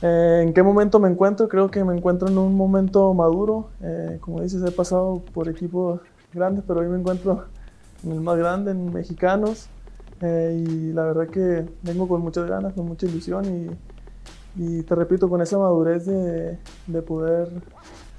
[0.00, 1.48] Eh, ¿En qué momento me encuentro?
[1.48, 3.70] Creo que me encuentro en un momento maduro.
[3.82, 6.00] Eh, como dices, he pasado por equipos
[6.32, 7.44] grandes, pero hoy me encuentro
[8.04, 9.68] en el más grande, en Mexicanos.
[10.20, 13.70] Eh, y la verdad que vengo con muchas ganas, con mucha ilusión y,
[14.56, 17.48] y te repito, con esa madurez de, de poder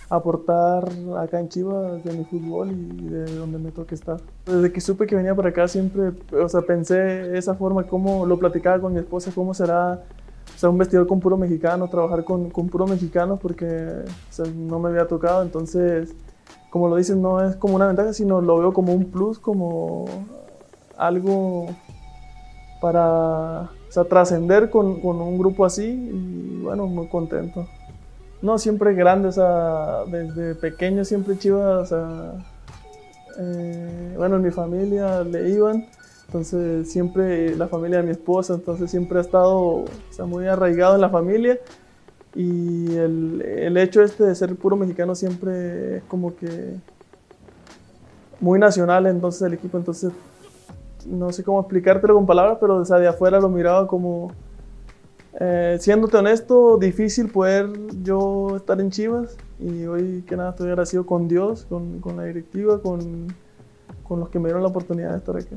[0.10, 0.90] aportar
[1.20, 4.20] acá en Chivas de mi fútbol y de donde me toque estar.
[4.46, 8.40] Desde que supe que venía para acá siempre, o sea, pensé esa forma, cómo lo
[8.40, 10.04] platicaba con mi esposa, cómo será
[10.56, 14.04] o sea, un vestidor con puro mexicano, trabajar con, con puro mexicano porque
[14.56, 15.42] no me había tocado.
[15.42, 16.14] Entonces,
[16.70, 20.06] como lo dices, no es como una ventaja, sino lo veo como un plus, como
[20.98, 21.68] algo
[22.82, 27.68] para o sea, trascender con, con, un grupo así y bueno, muy contento.
[28.42, 32.34] No, siempre grande, o sea, desde pequeño siempre Chivas, o sea,
[33.40, 35.88] eh, bueno, en mi familia le iban.
[36.30, 39.86] Entonces siempre la familia de mi esposa, entonces siempre ha estado
[40.28, 41.58] muy arraigado en la familia
[42.36, 46.76] y el, el, hecho este de ser puro mexicano siempre es como que
[48.40, 50.12] muy nacional entonces el equipo, entonces
[51.08, 54.32] no sé cómo explicártelo con palabras, pero o sea, de afuera lo miraba como,
[55.40, 57.72] eh, siéndote honesto, difícil poder
[58.04, 62.26] yo estar en Chivas y hoy que nada estoy agradecido con Dios, con, con la
[62.26, 63.34] directiva, con,
[64.04, 65.56] con los que me dieron la oportunidad de estar aquí.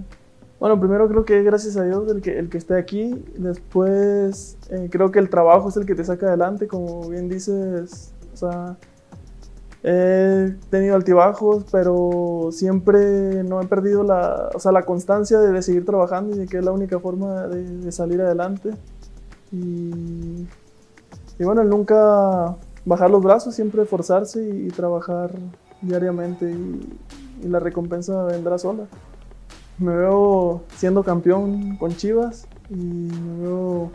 [0.62, 3.24] Bueno, primero creo que gracias a Dios el que, el que esté aquí.
[3.36, 8.12] Después eh, creo que el trabajo es el que te saca adelante, como bien dices.
[8.32, 8.76] O sea,
[9.82, 15.84] he tenido altibajos, pero siempre no he perdido la, o sea, la constancia de, seguir
[15.84, 18.70] trabajando y de que es la única forma de, salir adelante.
[19.50, 20.46] Y,
[21.40, 25.32] y, bueno, nunca bajar los brazos, siempre esforzarse y, y trabajar
[25.80, 26.98] diariamente y,
[27.42, 28.84] y la recompensa vendrá sola
[29.82, 33.90] me veo siendo campeón con Chivas y me veo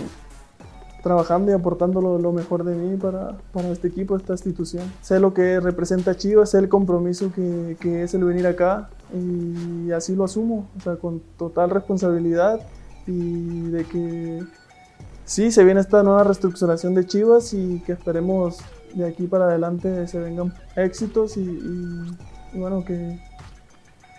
[1.02, 4.84] trabajando y aportando lo, mejor de mí para, para este equipo, esta institución.
[5.02, 9.90] Sé lo que representa Chivas, sé el compromiso que, que, es el venir acá y
[9.90, 12.60] así lo asumo, o sea, con total responsabilidad
[13.06, 14.44] y de que
[15.24, 18.58] sí, se viene esta nueva reestructuración de Chivas y que esperemos
[18.94, 21.60] de aquí para adelante se vengan éxitos y
[22.52, 23.18] bueno, que,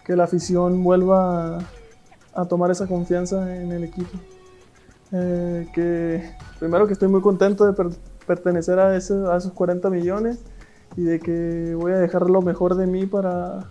[0.06, 1.60] que la afición vuelva
[2.34, 4.18] a, tomar esa confianza en el equipo.
[5.12, 7.90] Eh, que primero que estoy muy contento de per
[8.26, 10.40] pertenecer a, a, esos 40 millones
[10.96, 13.66] y de que voy a dejar lo mejor de mí para,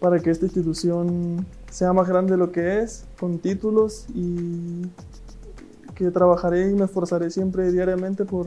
[0.00, 4.86] para que esta institución sea más grande de lo que es, con títulos y
[5.94, 8.46] que trabajaré y me esforzaré siempre diariamente por,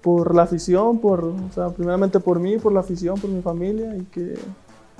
[0.00, 3.96] por la afición, por, o sea, primeramente por mí, por la afición, por mi familia
[3.96, 4.38] y que